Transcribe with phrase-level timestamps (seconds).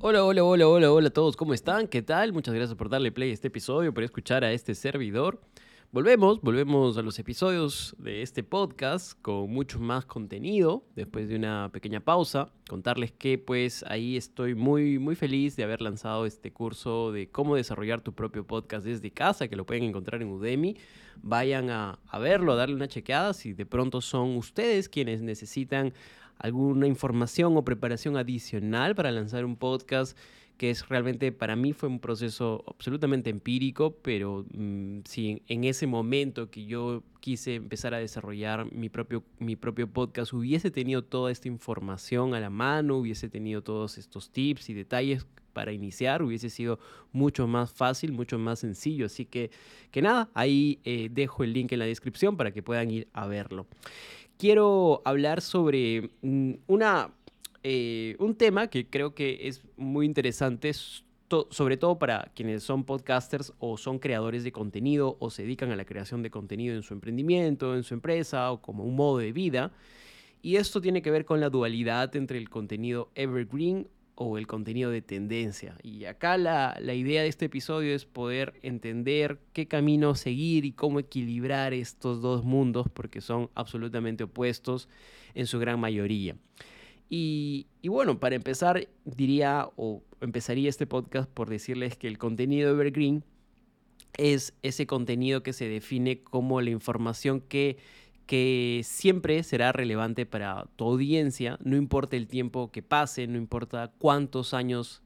[0.00, 1.88] Hola, hola, hola, hola, hola a todos, ¿cómo están?
[1.88, 2.32] ¿Qué tal?
[2.32, 5.40] Muchas gracias por darle play a este episodio, por escuchar a este servidor.
[5.90, 11.70] Volvemos, volvemos a los episodios de este podcast con mucho más contenido después de una
[11.72, 12.52] pequeña pausa.
[12.68, 17.56] Contarles que pues ahí estoy muy muy feliz de haber lanzado este curso de cómo
[17.56, 20.76] desarrollar tu propio podcast desde casa, que lo pueden encontrar en Udemy.
[21.22, 25.92] Vayan a, verlo, a darle una chequeada si de pronto son ustedes quienes necesitan
[26.38, 30.16] alguna información o preparación adicional para lanzar un podcast
[30.58, 35.86] que es realmente para mí fue un proceso absolutamente empírico, pero mm, si en, ese
[35.86, 41.30] momento que yo quise empezar a desarrollar mi propio, mi propio podcast hubiese tenido toda
[41.30, 46.50] esta información a la mano, hubiese tenido todos estos tips y detalles para iniciar, hubiese
[46.50, 46.80] sido
[47.12, 49.06] mucho más fácil, mucho más sencillo.
[49.06, 49.50] Así que,
[49.92, 53.26] que nada, ahí eh, dejo el link en la descripción para que puedan ir a
[53.26, 53.66] verlo
[54.38, 57.10] quiero hablar sobre mm, una,
[57.62, 63.52] eh, un tema que creo que es muy interesante, sobre todo para quienes son podcasters
[63.58, 66.94] o son creadores de contenido o se dedican a la creación de contenido en su
[66.94, 69.72] emprendimiento, en su empresa o como un modo de vida.
[70.40, 73.88] Y esto tiene que ver con la dualidad entre el contenido evergreen
[74.20, 75.76] o el contenido de tendencia.
[75.82, 80.98] Y acá la, idea de este episodio es poder entender qué camino seguir y cómo
[80.98, 84.88] equilibrar estos dos mundos porque son absolutamente opuestos
[85.34, 86.34] en su gran mayoría.
[87.08, 92.70] Y, y, bueno, para empezar, diría o empezaría este podcast por decirles que el contenido
[92.70, 93.22] evergreen
[94.14, 97.78] es ese contenido que se define como la información que
[98.28, 103.90] que siempre será relevante para tu audiencia, no importa el tiempo que pase, no importa
[103.98, 105.02] cuántos años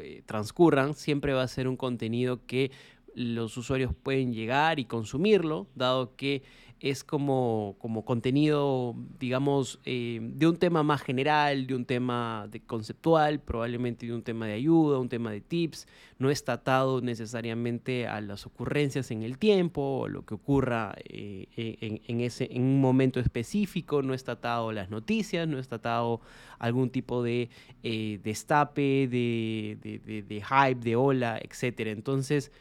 [0.00, 2.72] eh, transcurran, siempre va a ser un contenido que
[3.14, 6.42] los usuarios pueden llegar y consumirlo, dado que
[6.80, 12.60] es como, como contenido, digamos, eh, de un tema más general, de un tema de
[12.60, 18.06] conceptual, probablemente de un tema de ayuda, un tema de tips, no está atado necesariamente
[18.06, 22.80] a las ocurrencias en el tiempo o lo que ocurra eh, en, ese, en un
[22.80, 26.20] momento específico, no está atado a las noticias, no está atado
[26.58, 27.50] a algún tipo de
[27.82, 31.80] eh, destape, de, de, de, hype, de ola, etc.
[31.88, 32.52] Entonces,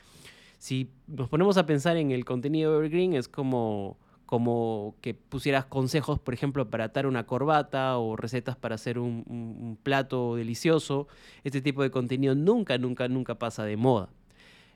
[0.57, 6.19] si nos ponemos a pensar en el contenido evergreen, es como como que pusieras consejos,
[6.19, 11.07] por ejemplo, para atar una corbata o recetas para hacer un, plato delicioso.
[11.45, 14.09] Este tipo de contenido nunca, nunca, nunca pasa de moda.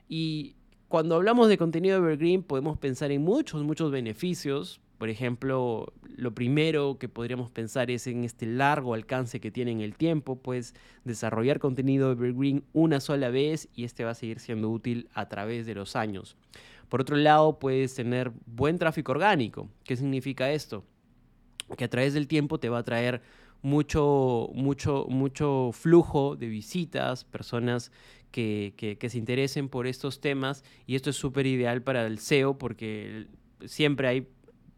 [0.08, 0.56] Y
[0.88, 4.80] cuando hablamos de contenido evergreen podemos pensar en muchos, muchos beneficios.
[4.98, 9.82] Por ejemplo, lo primero que podríamos pensar es en este largo alcance que tiene en
[9.82, 14.70] el tiempo, pues desarrollar contenido evergreen una sola vez y este va a seguir siendo
[14.70, 16.38] útil a través de los años.
[16.92, 19.70] Por otro lado, puedes tener buen tráfico orgánico.
[19.86, 20.84] ¿Qué significa esto?
[21.78, 23.22] Que a través del tiempo te va a traer
[23.62, 27.94] mucho, mucho, mucho flujo de visitas, personas
[28.30, 33.28] que, se interesen por estos temas y esto es súper ideal para el SEO porque
[33.64, 34.28] siempre hay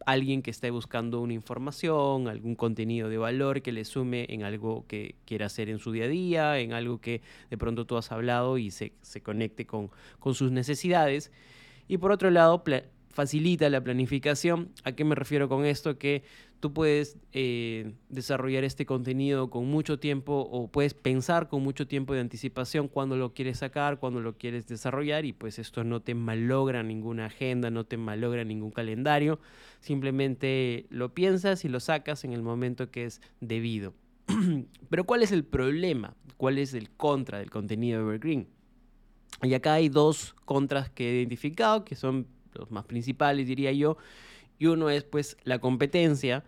[0.06, 4.86] alguien que esté buscando una información, algún contenido de valor que le sume en algo
[4.86, 8.12] que quiera hacer en su día a día, en algo que de pronto tú has
[8.12, 8.92] hablado y se,
[9.24, 11.32] conecte con, con sus necesidades.
[11.88, 12.62] Y por otro lado,
[13.10, 14.70] facilita la planificación.
[14.82, 15.98] ¿A qué me refiero con esto?
[15.98, 16.24] Que
[16.60, 22.14] tú puedes eh, desarrollar este contenido con mucho tiempo o puedes pensar con mucho tiempo
[22.14, 26.14] de anticipación cuando lo quieres sacar, cuando lo quieres desarrollar y pues esto no te
[26.14, 29.38] malogra ninguna agenda, no te malogra ningún calendario.
[29.80, 33.92] Simplemente lo piensas y lo sacas en el momento que es debido.
[34.90, 36.16] Pero ¿cuál es el problema?
[36.38, 38.48] ¿Cuál es el contra del contenido evergreen?
[39.42, 43.96] Y acá hay dos contras que he identificado, que son los más principales, diría yo.
[44.58, 46.44] Y uno es pues la competencia.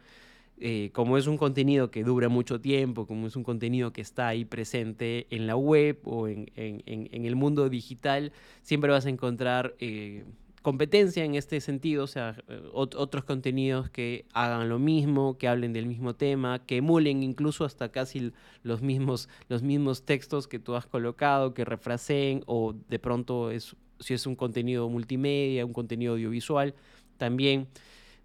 [0.59, 4.29] Eh, como es un contenido que dura mucho tiempo, como es un contenido que está
[4.29, 8.33] ahí presente en la web o en, el mundo digital,
[8.63, 10.25] siempre vas a encontrar eh,
[10.67, 15.73] competencia en este sentido, o sea, eh, otros contenidos que hagan lo mismo, que hablen
[15.73, 18.33] del mismo tema, que emulen incluso hasta casi
[18.65, 23.77] los mismos, los mismos textos que tú has colocado, que refraseen o de pronto es,
[24.01, 26.75] si es un contenido multimedia, un contenido audiovisual,
[27.17, 27.69] también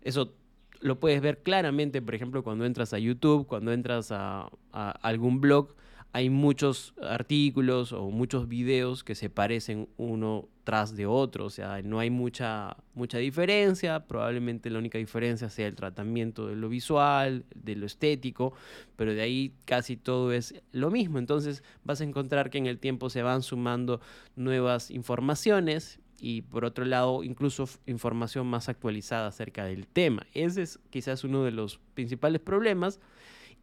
[0.01, 0.33] eso
[0.80, 5.75] lo puedes ver claramente, por ejemplo, cuando entras a YouTube, cuando entras a algún blog,
[6.13, 11.81] hay muchos artículos o muchos videos que se parecen uno tras de otro, o sea,
[11.81, 17.46] no hay mucha, mucha diferencia, probablemente la única diferencia sea el tratamiento de lo visual,
[17.56, 18.54] de lo estético,
[18.96, 22.78] pero de ahí casi todo es lo mismo, entonces vas a encontrar que en el
[22.78, 24.02] tiempo se van sumando
[24.36, 30.28] nuevas informaciones y por otro lado incluso información más actualizada acerca del tema.
[30.36, 33.00] Ese es quizás uno de los principales problemas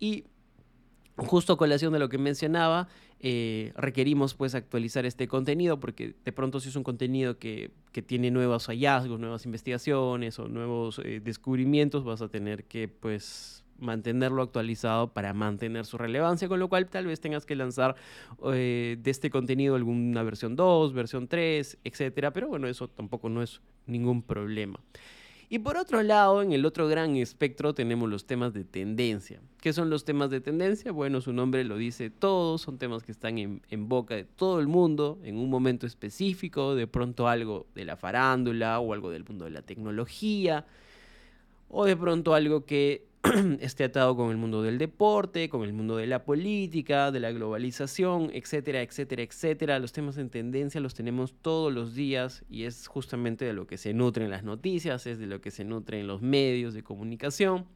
[0.00, 0.24] y
[1.18, 2.88] justo a colación de lo que mencionaba,
[3.20, 8.02] eh, requerimos pues actualizar este contenido porque de pronto si es un contenido que, que
[8.02, 14.42] tiene nuevos hallazgos, nuevas investigaciones o nuevos eh, descubrimientos, vas a tener que pues mantenerlo
[14.42, 17.96] actualizado para mantener su relevancia, con lo cual tal vez tengas que lanzar
[18.52, 23.42] eh, de este contenido alguna versión 2, versión 3, etcétera, pero bueno, eso tampoco no
[23.42, 24.80] es ningún problema.
[25.50, 29.40] Y por otro lado, en el otro gran espectro tenemos los temas de tendencia.
[29.62, 30.92] ¿Qué son los temas de tendencia?
[30.92, 34.60] Bueno, su nombre lo dice todo, son temas que están en, en, boca de todo
[34.60, 39.24] el mundo en un momento específico, de pronto algo de la farándula o algo del
[39.24, 40.66] mundo de la tecnología,
[41.70, 43.07] o de pronto algo que
[43.60, 47.32] esté atado con el mundo del deporte, con el mundo de la política, de la
[47.32, 49.78] globalización, etcétera, etcétera, etcétera.
[49.78, 53.76] Los temas en tendencia los tenemos todos los días y es justamente de lo que
[53.76, 57.66] se nutren las noticias, es de lo que se nutren los medios de comunicación.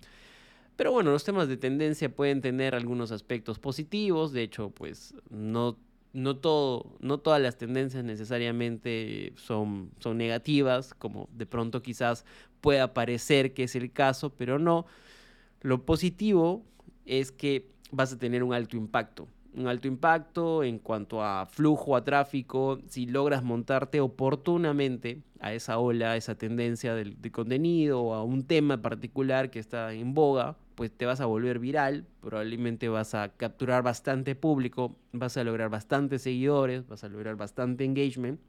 [0.76, 5.76] Pero bueno, los temas de tendencia pueden tener algunos aspectos positivos, de hecho, pues no
[6.12, 12.24] no, todo, no todas las tendencias necesariamente son, son negativas, como de pronto quizás
[12.60, 14.86] pueda parecer que es el caso, pero no.
[15.62, 16.64] Lo positivo
[17.06, 19.28] es que vas a tener un alto impacto.
[19.54, 25.78] Un alto impacto en cuanto a flujo, a tráfico, si logras montarte oportunamente a esa
[25.78, 30.56] ola, a esa tendencia de, contenido o a un tema particular que está en boga,
[30.74, 35.68] pues te vas a volver viral, probablemente vas a capturar bastante público, vas a lograr
[35.68, 38.40] bastantes seguidores, vas a lograr bastante engagement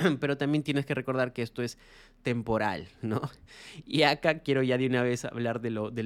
[0.20, 1.78] pero también tienes que recordar que esto es
[2.22, 3.20] temporal, ¿no?
[3.86, 6.02] Y acá quiero ya de una vez hablar de lo, de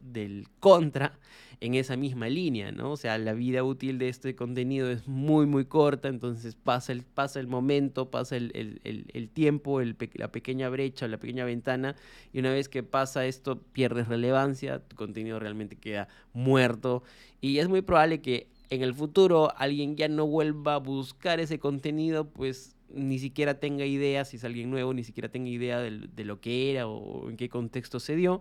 [0.00, 1.18] del contra
[1.60, 2.92] en esa misma línea, ¿no?
[2.92, 7.04] O sea, la vida útil de este contenido es muy, muy corta, entonces pasa el,
[7.04, 11.94] pasa el momento, pasa el, el, el tiempo, la pequeña brecha, la pequeña ventana,
[12.32, 17.04] y una vez que pasa esto, pierdes relevancia, tu contenido realmente queda muerto,
[17.40, 21.58] y es muy probable que en el futuro alguien ya no vuelva a buscar ese
[21.58, 26.08] contenido, pues ni siquiera tenga idea, si es alguien nuevo, ni siquiera tenga idea de,
[26.14, 28.40] de, lo que era o en qué contexto se dio.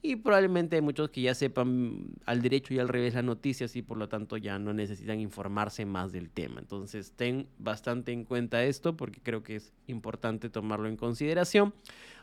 [0.00, 3.82] Y probablemente hay muchos que ya sepan al derecho y al revés las noticias y
[3.82, 6.60] por lo tanto ya no necesitan informarse más del tema.
[6.60, 11.74] Entonces ten bastante en cuenta esto porque creo que es importante tomarlo en consideración.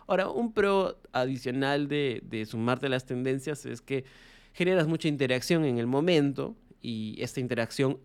[0.08, 4.06] Ahora, un pro adicional de, de sumarte las tendencias es que
[4.54, 7.98] generas mucha interacción en el momento y esta interacción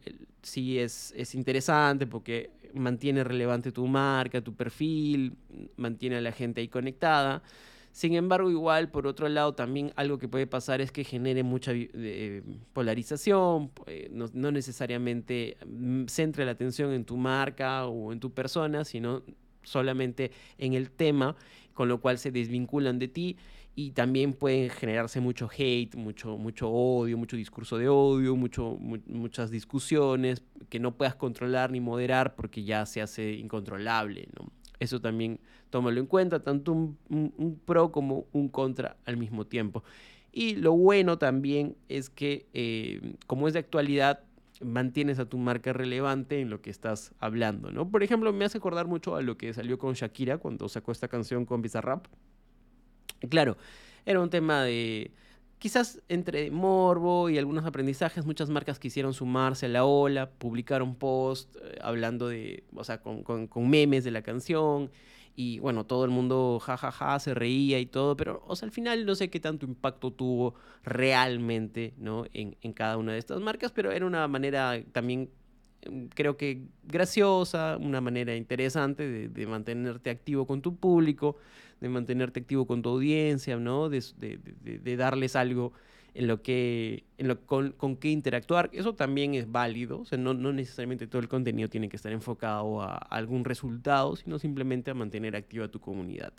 [0.42, 5.36] sí es, es interesante porque mantiene relevante tu marca, tu perfil,
[5.76, 7.42] mantiene a la gente ahí conectada.
[7.92, 11.72] Sin embargo, igual, por otro lado, también algo que puede pasar es que genere mucha
[12.72, 18.32] polarización, eh, no, no, necesariamente mm, centre la atención en tu marca o en tu
[18.32, 19.22] persona, sino
[19.62, 21.36] solamente en el tema,
[21.72, 23.36] con lo cual se desvinculan de ti
[23.76, 29.50] y también pueden generarse mucho hate, mucho, mucho odio, mucho discurso de odio, mucho, muchas
[29.50, 34.28] discusiones que no puedas controlar ni moderar porque ya se hace incontrolable.
[34.38, 34.52] ¿no?
[34.78, 35.40] Eso también
[35.70, 39.82] tómalo en cuenta, tanto un, un, pro como un contra al mismo tiempo.
[40.30, 44.20] Y lo bueno también es que, eh, como es de actualidad,
[44.60, 47.88] mantienes a tu marca relevante en lo que estás hablando, ¿no?
[47.88, 51.08] Por ejemplo, me hace acordar mucho a lo que salió con Shakira cuando sacó esta
[51.08, 52.06] canción con Bizarrap.
[53.28, 53.56] Claro,
[54.06, 55.12] era un tema de
[55.64, 61.56] quizás entre morbo y algunos aprendizajes, muchas marcas quisieron sumarse a la ola, publicaron post
[61.56, 64.90] eh, hablando de, o sea, con, con, memes de la canción
[65.34, 68.66] y bueno, todo el mundo jajaja ja, ja, se reía y todo, pero o sea,
[68.66, 72.26] al final no sé qué tanto impacto tuvo realmente, ¿no?
[72.34, 75.30] En, en cada una de estas marcas, pero era una manera también
[75.90, 81.38] mm, creo que graciosa, una manera interesante de, de mantenerte activo con tu público,
[81.84, 83.90] de mantenerte activo con tu audiencia, ¿no?
[83.90, 85.74] De, de, de, darles algo
[86.14, 88.70] en lo que, en lo, con, con qué interactuar.
[88.72, 92.10] Eso también es válido, o sea, no, no, necesariamente todo el contenido tiene que estar
[92.10, 96.32] enfocado a, algún resultado, sino simplemente a mantener activa tu comunidad.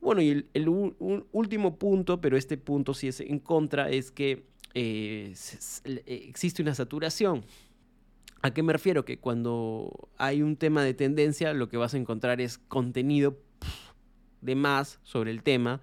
[0.00, 4.44] Bueno, y el, el último punto, pero este punto sí es en contra, es que
[4.74, 5.34] eh,
[6.06, 7.44] existe una saturación.
[8.42, 9.04] ¿A qué me refiero?
[9.04, 13.38] Que cuando hay un tema de tendencia, lo que vas a encontrar es contenido
[14.42, 15.80] de más sobre el tema,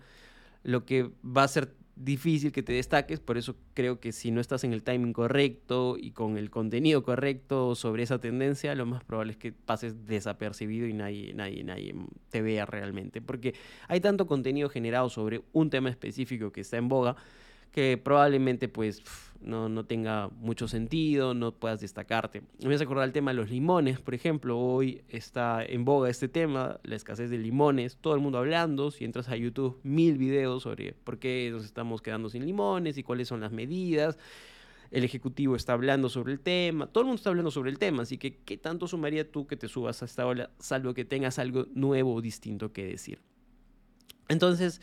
[0.63, 4.39] lo que va a ser difícil que te destaques, por eso creo que si no
[4.39, 9.03] estás en el timing correcto y con el contenido correcto sobre esa tendencia, lo más
[9.03, 11.93] probable es que pases desapercibido y nadie, nadie, nadie
[12.29, 13.53] te vea realmente, porque
[13.89, 17.17] hay tanto contenido generado sobre un tema específico que está en boga,
[17.71, 19.01] que probablemente pues
[19.41, 22.41] no, no tenga mucho sentido, no puedas destacarte.
[22.59, 26.09] Me voy a acordar el tema de los limones, por ejemplo, hoy está en boga
[26.09, 30.17] este tema, la escasez de limones, todo el mundo hablando, si entras a YouTube, mil
[30.17, 34.17] videos sobre por qué nos estamos quedando sin limones y cuáles son las medidas.
[34.91, 38.03] El ejecutivo está hablando sobre el tema, todo el mundo está hablando sobre el tema,
[38.03, 41.37] así que ¿qué tanto sumaría tú que te subas a esta ola, salvo que tengas
[41.37, 43.19] algo nuevo o distinto que decir?
[44.27, 44.81] Entonces,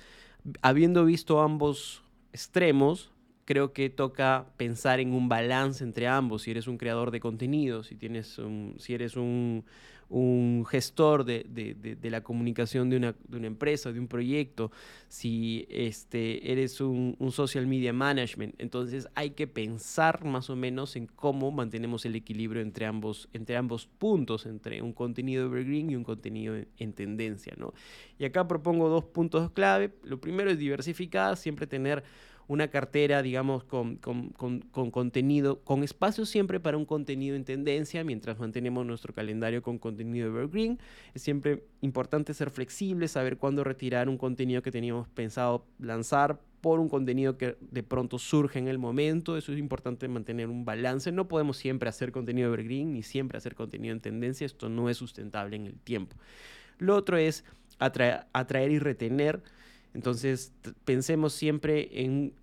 [0.63, 2.03] habiendo visto ambos
[2.37, 3.11] extremos,
[3.47, 6.43] creo que toca pensar en un balance entre ambos.
[6.43, 8.39] Si eres un creador de contenido, si, tienes
[8.79, 9.65] si eres un,
[10.69, 14.71] gestor de, la comunicación de una, empresa, de un proyecto,
[15.09, 21.07] si este, eres un, social media management, entonces hay que pensar más o menos en
[21.07, 26.05] cómo mantenemos el equilibrio entre ambos, entre ambos puntos, entre un contenido evergreen y un
[26.05, 27.55] contenido en, en tendencia.
[27.57, 27.75] ¿no?
[28.19, 29.93] Y acá propongo dos puntos clave.
[30.05, 32.05] Lo primero es diversificar, siempre tener
[32.49, 38.87] una cartera, digamos, con, contenido, con espacio siempre para un contenido en tendencia, mientras mantenemos
[38.87, 40.79] nuestro calendario con contenido evergreen.
[41.15, 46.81] Es siempre importante ser flexible, saber cuándo retirar un contenido que teníamos pensado lanzar por
[46.81, 49.37] un contenido que de pronto surge en el momento.
[49.37, 51.13] Eso es importante mantener un balance.
[51.13, 54.45] No podemos siempre hacer contenido evergreen ni siempre hacer contenido en tendencia.
[54.45, 56.17] Esto no es sustentable en el tiempo.
[56.79, 57.45] Lo otro es
[57.79, 59.43] atraer y retener
[59.97, 60.53] entonces,
[60.85, 62.35] pensemos siempre en,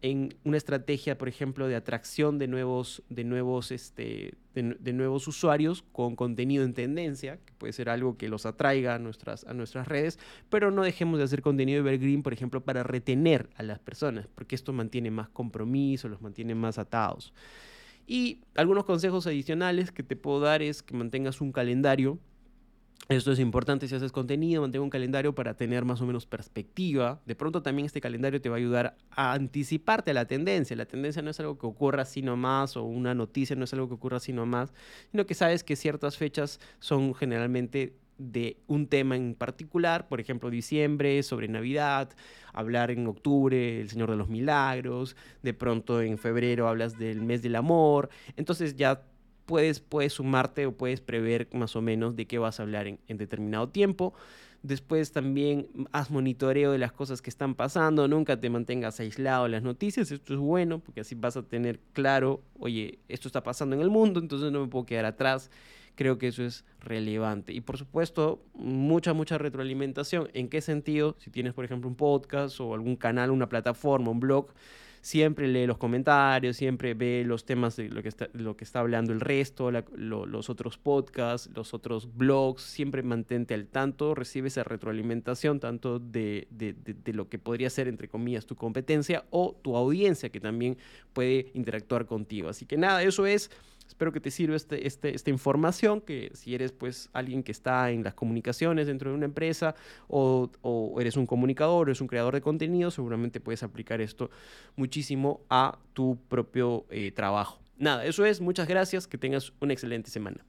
[0.44, 6.16] una estrategia, por ejemplo, de atracción de nuevos, de nuevos, este, de, nuevos usuarios con
[6.16, 10.18] contenido en tendencia, que puede ser algo que los atraiga a nuestras, a nuestras redes,
[10.50, 14.56] pero no dejemos de hacer contenido evergreen, por ejemplo, para retener a las personas, porque
[14.56, 17.36] esto mantiene más compromiso, los mantiene más atados.
[18.08, 22.18] Y algunos consejos adicionales que te puedo dar es que mantengas un calendario
[23.10, 27.22] esto es importante si haces contenido, mantenga un calendario para tener más o menos perspectiva.
[27.26, 30.76] De pronto también este calendario te va a ayudar a anticiparte a la tendencia.
[30.76, 33.88] La tendencia no es algo que ocurra así nomás o una noticia no es algo
[33.90, 34.74] que ocurra así nomás,
[35.12, 40.50] sino que sabes que ciertas fechas son generalmente de un tema en particular, por ejemplo
[40.50, 42.10] diciembre, sobre Navidad,
[42.54, 47.42] hablar en octubre, el Señor de los Milagros, de pronto en febrero hablas del mes
[47.42, 49.02] del amor, entonces ya
[49.46, 53.00] puedes, puedes sumarte o puedes prever más o menos de qué vas a hablar en,
[53.08, 54.14] determinado tiempo.
[54.62, 59.50] Después también haz monitoreo de las cosas que están pasando, nunca te mantengas aislado de
[59.50, 63.76] las noticias, esto es bueno porque así vas a tener claro, oye, esto está pasando
[63.76, 65.52] en el mundo, entonces no me puedo quedar atrás.
[65.96, 67.54] Creo que eso es relevante.
[67.54, 70.28] Y por supuesto, mucha, mucha retroalimentación.
[70.34, 71.16] ¿En qué sentido?
[71.20, 74.48] Si tienes, por ejemplo, un podcast o algún canal, una plataforma, un blog,
[75.04, 78.80] siempre lee los comentarios, siempre ve los temas de lo que está, lo que está
[78.80, 84.64] hablando el resto, los otros podcasts, los otros blogs, siempre mantente al tanto, recibe esa
[84.64, 90.30] retroalimentación tanto de, de, lo que podría ser, entre comillas, tu competencia o tu audiencia
[90.30, 90.78] que también
[91.12, 92.48] puede interactuar contigo.
[92.48, 93.52] Así que nada, eso es...
[93.88, 97.92] Espero que te sirva este, este, esta información, que si eres pues alguien que está
[97.92, 99.76] en las comunicaciones dentro de una empresa
[100.08, 100.50] o,
[101.00, 104.30] eres un comunicador, eres un creador de contenido, seguramente puedes aplicar esto
[104.76, 107.60] muchísimo a tu propio eh, trabajo.
[107.78, 110.46] Nada, eso es, muchas gracias, que tengas una excelente semana.